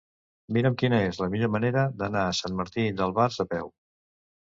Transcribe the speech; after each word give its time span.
Mira'm 0.55 0.77
quina 0.81 1.01
és 1.09 1.19
la 1.23 1.27
millor 1.33 1.51
manera 1.55 1.83
d'anar 1.99 2.23
a 2.29 2.31
Sant 2.39 2.57
Martí 2.61 2.87
d'Albars 3.01 3.39
a 3.45 3.47
peu. 3.53 3.71